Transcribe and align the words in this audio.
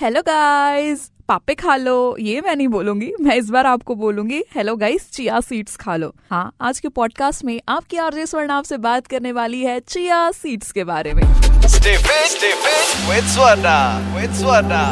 Hello 0.00 0.20
guys 0.20 1.00
पापे 1.28 1.54
खा 1.54 1.74
लो। 1.76 2.16
ये 2.20 2.40
मैं 2.40 2.54
नहीं 2.56 2.68
बोलूँगी 2.68 3.12
मैं 3.20 3.34
इस 3.36 3.50
बार 3.50 3.66
आपको 3.66 3.94
बोलूँगी 3.94 4.42
हेलो 4.54 4.74
गाइस 4.76 5.10
चिया 5.12 5.40
सीड्स 5.40 5.76
खा 5.76 5.94
लो। 5.96 6.10
हाँ 6.30 6.52
आज 6.60 6.80
के 6.80 6.88
पॉडकास्ट 6.88 7.44
में 7.44 7.60
आपकी 7.68 7.96
आरजे 7.96 8.24
स्वर्ण 8.26 8.50
आपसे 8.50 8.76
बात 8.86 9.06
करने 9.06 9.32
वाली 9.32 9.60
है 9.60 9.78
चिया 9.80 10.30
सीड्स 10.30 10.72
के 10.72 10.84
बारे 10.84 11.12
में। 11.14 11.22
Stay 11.22 11.94
fit, 12.06 12.26
stay 12.32 12.52
fit 12.64 12.96
with 13.10 13.30
Swarna, 13.36 13.76
with 14.16 14.34
Swarna. 14.40 14.82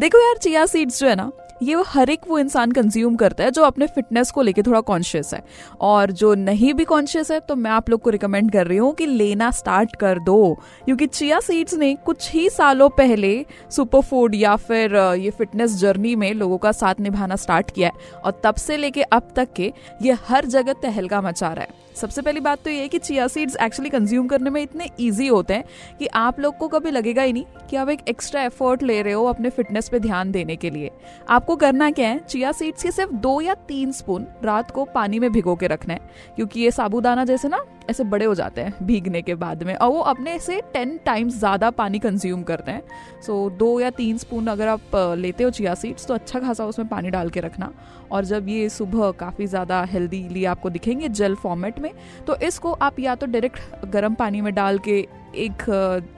देखो 0.00 0.26
यार 0.26 0.38
चिया 0.42 0.66
सीड्स 0.66 1.00
जो 1.00 1.08
है 1.08 1.14
ना 1.14 1.30
ये 1.62 1.74
वो 1.74 1.82
हर 1.86 2.10
एक 2.10 2.20
वो 2.28 2.38
इंसान 2.38 2.72
कंज्यूम 2.72 3.16
करता 3.16 3.44
है 3.44 3.50
जो 3.50 3.62
अपने 3.62 3.86
फिटनेस 3.86 4.30
को 4.30 4.42
लेके 4.42 4.62
थोड़ा 4.62 4.80
कॉन्शियस 4.82 5.32
है। 5.34 5.42
और 5.80 6.10
जो 6.12 6.34
नहीं 6.34 6.72
भी 6.74 6.84
कॉन्शियस 6.84 7.30
है 7.30 7.38
तो 7.40 7.56
मैं 7.56 7.70
आप 7.70 7.90
लोग 7.90 8.00
को 8.00 8.10
रिकमेंड 8.10 8.50
कर 8.52 8.66
रही 8.66 8.78
हूँ 8.78 8.92
कि 8.94 9.06
लेना 9.06 9.50
स्टार्ट 9.50 9.96
कर 9.96 10.18
दो। 10.18 10.54
क्योंकि 10.84 11.06
चिया 11.06 11.40
सीड्स 11.40 11.74
ने 11.74 11.94
कुछ 12.06 12.30
ही 12.32 12.48
सालों 12.50 12.88
पहले 12.90 13.34
सुपर 13.70 14.00
फ़ूड 14.00 14.34
या 14.34 14.56
फिर 14.56 14.96
ये 14.96 15.30
फिटनेस 15.30 15.76
जर्नी 15.76 16.14
में 16.16 16.32
लोगों 16.34 16.58
का 16.58 16.72
साथ 16.72 17.00
निभाना 17.00 17.36
स्टार्ट 17.36 17.70
किया 17.70 17.88
है। 17.88 18.20
और 18.24 18.40
तब 18.44 18.54
से 18.54 18.76
लेके 18.76 19.02
अब 19.02 19.32
तक 19.36 19.52
के 19.52 19.72
ये 20.02 20.16
हर 20.28 20.46
जगह 20.46 20.72
तहलका 20.72 21.20
मचा 21.20 21.52
रहा 21.52 21.62
है। 21.62 21.88
सबसे 22.00 22.22
पहली 22.22 22.40
बात 22.40 22.62
तो 22.64 22.70
ये 22.70 22.86
कि 22.88 22.98
चिया 22.98 23.26
सीड्स 23.28 23.56
एक्चुअली 23.56 23.90
कंज्यूम 23.90 24.26
करने 24.26 24.50
में 24.50 24.60
इतने 24.62 24.88
ईजी 25.00 25.26
होते 25.26 25.54
हैं 25.54 25.64
कि 25.98 26.06
आप 26.06 26.38
लोग 26.40 26.56
को 26.58 26.68
कभी 26.68 26.90
लगेगा 26.90 27.22
ही 27.22 27.32
नहीं 27.32 27.44
कि 27.70 27.76
आप 27.76 27.88
एक 27.88 28.00
एक्स्ट्रा 28.08 28.42
एफर्ट 28.42 28.82
ले 28.82 29.00
रहे 29.02 29.12
हो 29.12 29.24
अपने 29.24 29.50
फिटनेस 29.50 29.88
पे 29.88 29.98
ध्यान 30.00 30.30
देने 30.32 30.56
के 30.56 30.70
लिए। 30.70 30.90
आपको 31.28 31.56
करना 31.56 31.90
क्या 31.90 32.08
है? 32.08 32.18
चिया 32.18 32.52
सीड्स 32.52 32.82
के 32.82 32.90
सिर्फ़ 32.90 33.12
दो 33.12 33.40
या 33.40 33.54
तीन 33.68 33.92
स्पून 33.92 34.26
रात 34.44 34.70
को 34.70 34.84
पानी 34.84 35.18
में 35.18 35.30
भिगो 35.32 35.56
के 35.56 35.66
रखना 35.66 35.94
है, 35.94 36.00
क्योंकि 36.36 36.60
ये 36.60 36.70
साबुदाना 36.70 37.24
जैसे 37.24 37.48
ना 37.48 37.64
ऐसे 37.90 38.04
बड़े 38.06 38.24
हो 38.24 38.34
जाते 38.34 38.60
हैं 38.60 38.86
भीगने 38.86 39.22
के 39.22 39.34
बाद 39.36 39.62
में। 39.62 39.74
और 39.74 39.90
वो 39.90 40.00
अपने 40.00 40.38
से 40.38 40.60
टेन 40.72 40.98
टाइम्स 41.06 41.38
ज़्यादा 41.38 41.70
पानी 41.72 41.98
कंज्यूम 41.98 42.42
करते 42.42 42.70
हैं। 42.70 42.82
सो 43.20 43.48
so, 43.48 43.58
दो 43.58 43.80
या 43.80 43.90
तीन 43.92 44.18
स्पून 44.18 44.46
अगर 44.48 44.68
आप 44.68 44.96
लेते 45.18 45.44
हो 45.44 45.50
चिया 45.50 45.74
सीड्स 45.76 46.06
तो 46.06 46.14
अच्छा 46.14 46.40
खासा 46.40 46.66
उसमें 46.66 46.88
पानी 46.88 47.10
डाल 47.10 47.30
के 47.30 47.40
रखना। 47.40 47.72
और 48.10 48.24
जब 48.24 48.48
ये 48.48 48.68
सुबह 48.70 49.10
काफ़ी 49.18 49.46
ज़्यादा 49.46 49.82
हेल्दीली 49.84 50.44
आपको 50.46 50.70
दिखेंगे 50.70 51.08
जेल 51.10 51.34
फॉर्मेट 51.36 51.78
में 51.78 51.92
तो 52.26 52.36
इसको 52.38 52.72
आप 52.72 52.98
या 53.00 53.14
तो 53.14 53.26
डायरेक्ट 53.26 53.86
गर्म 53.88 54.14
पानी 54.14 54.40
में 54.40 54.52
डाल 54.54 54.78
के 54.78 54.98
एक 55.36 55.62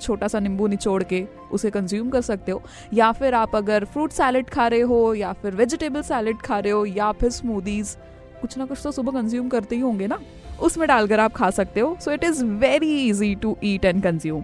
छोटा 0.00 0.28
सा 0.28 0.40
नींबू 0.40 0.66
निचोड़ 0.66 1.02
के 1.02 1.24
उसे 1.52 1.70
कंज्यूम 1.70 2.08
कर 2.10 2.20
सकते 2.22 2.52
हो। 2.52 2.62
या 2.94 3.10
फिर 3.12 3.34
आप 3.34 3.56
अगर 3.56 3.84
फ्रूट 3.84 4.12
सैलड 4.12 4.48
खा 4.50 4.66
रहे 4.66 4.80
हो 4.82 5.14
या 5.14 5.32
फिर 5.32 5.54
वेजिटेबल 5.54 6.02
सैलेड 6.02 6.36
खा 6.38 6.58
रहे 6.58 6.72
हो 6.72 6.84
या 6.86 7.10
फिर 7.12 7.30
स्मूदीज 7.30 7.96
कुछ 8.40 8.56
ना 8.58 8.64
कुछ 8.66 8.80
तो 8.84 8.92
सुबह 8.92 9.12
कंज्यूम 9.12 9.48
करते 9.48 9.76
ही 9.76 9.82
होंगे 9.82 10.06
ना। 10.06 10.18
उसमें 10.62 10.86
डालकर 10.88 11.20
आप 11.20 11.32
खा 11.32 11.50
सकते 11.50 11.80
हो। 11.80 11.96
So 12.00 12.10
it 12.10 12.24
is 12.24 12.44
very 12.44 13.08
easy 13.08 13.34
to 13.34 13.56
eat 13.64 13.84
and 13.84 14.02
consume 14.02 14.42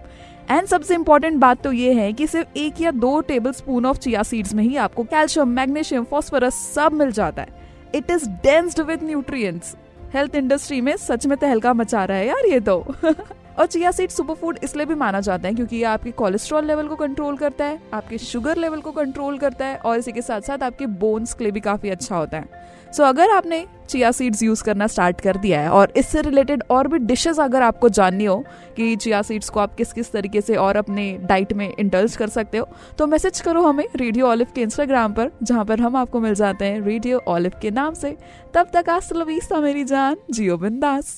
and 0.51 0.67
सबसे 0.67 0.93
इंपॉर्टेंट 0.93 1.37
बात 1.37 1.61
तो 1.63 1.71
ये 1.71 1.93
है 1.93 2.11
कि 2.13 2.27
सिर्फ़ 2.27 2.57
एक 2.57 2.81
या 2.81 2.91
दो 2.91 3.19
table 3.21 3.51
spoon 3.51 3.85
of 3.85 3.97
chia 3.97 4.23
seeds 4.23 4.53
में 4.53 4.63
ही 4.63 4.75
आपको 4.77 5.03
कैल्शियम 5.03 5.47
मैग्नीशियम 5.47 6.03
फॉस्फोरस 6.03 6.55
सब 6.75 6.93
मिल 6.93 7.11
जाता 7.11 7.41
है। 7.41 7.47
इट 7.95 8.11
इज़ 8.11 8.29
डेंस्ड 8.43 8.79
विद 8.81 9.03
न्यूट्रिय 9.03 9.49
हेल्थ 10.13 10.35
इंडस्ट्री 10.35 10.81
में 10.81 10.95
सच 10.97 11.25
में 11.27 11.37
तहलका 11.37 11.73
मचा 11.73 12.05
रहा 12.05 12.17
है 12.17 12.27
यार 12.27 12.45
ये 12.49 12.59
तो। 12.59 12.85
और 13.59 13.65
चिया 13.65 13.91
सीड 13.91 14.09
सुपर 14.09 14.33
फ़ूड 14.33 14.59
इसलिए 14.63 14.85
भी 14.85 14.95
माना 14.95 15.19
जाता 15.19 15.47
है 15.47 15.53
क्योंकि 15.53 15.75
ये 15.75 15.83
आपके 15.83 16.11
कोलेस्ट्रॉल 16.11 16.65
लेवल 16.65 16.87
को 16.87 16.95
कंट्रोल 16.95 17.37
करता 17.37 17.65
है 17.65 17.79
आपके 17.93 18.17
शुगर 18.17 18.57
लेवल 18.57 18.81
को 18.81 18.91
कंट्रोल 18.91 19.37
करता 19.37 19.65
है 19.65 19.77
और 19.77 19.97
इसी 19.97 20.11
के 20.11 20.21
साथ 20.21 20.41
साथ 20.41 20.63
आपके 20.63 20.85
बोन्स 21.01 21.33
के 21.33 21.43
लिए 21.43 21.51
भी 21.51 21.59
काफ़ी 21.59 21.89
अच्छा 21.89 22.15
होता 22.15 22.37
है। 22.37 22.67
सो 22.93 23.03
so, 23.03 23.09
अगर 23.09 23.29
आपने 23.29 23.65
चिया 23.89 24.11
सीड्स 24.11 24.41
यूज़ 24.43 24.63
करना 24.63 24.87
स्टार्ट 24.87 25.21
कर 25.21 25.37
दिया 25.37 25.59
है 25.61 25.69
और 25.69 25.93
इससे 25.97 26.21
रिलेटेड 26.21 26.63
और 26.71 26.87
भी 26.87 26.99
डिशेस 26.99 27.39
अगर 27.39 27.61
आपको 27.61 27.89
जाननी 27.89 28.25
हो 28.25 28.37
कि 28.77 28.95
चिया 28.95 29.21
सीड्स 29.21 29.49
को 29.49 29.59
आप 29.59 29.75
किस 29.75 29.93
किस 29.93 30.11
तरीके 30.11 30.41
से 30.41 30.55
और 30.55 30.77
अपने 30.77 31.11
डाइट 31.21 31.53
में 31.53 31.71
इंडल्ज 31.79 32.15
कर 32.15 32.29
सकते 32.29 32.57
हो 32.57 32.67
तो 32.97 33.07
मैसेज 33.07 33.41
करो 33.41 33.63
हमें 33.63 33.87
रेडियो 33.95 34.27
ऑलिव 34.27 34.47
के 34.55 34.61
इंस्टाग्राम 34.61 35.13
पर 35.13 35.31
जहाँ 35.43 35.65
पर 35.65 35.79
हम 35.79 35.95
आपको 35.95 36.19
मिल 36.19 36.33
जाते 36.35 36.65
हैं 36.65 36.81
रेडियो 36.81 37.21
ऑलिव 37.27 37.51
के 37.61 37.71
नाम 37.71 37.93
से। 37.93 38.15
तब 38.53 38.69
तक 38.73 38.89
आज 38.89 39.13
मेरी 39.53 39.83
जान 39.83 40.17
जियो 40.31 40.57
बिंदास। 40.57 41.17